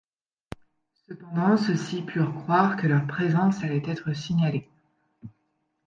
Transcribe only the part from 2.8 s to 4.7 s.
leur présence allait être signalée.